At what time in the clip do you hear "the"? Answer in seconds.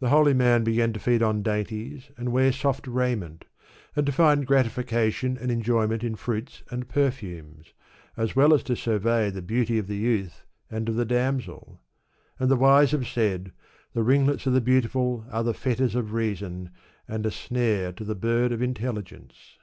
0.00-0.08, 9.28-9.42, 9.88-9.96, 10.96-11.04, 12.50-12.56, 13.94-14.04, 14.54-14.62, 15.44-15.52, 18.04-18.14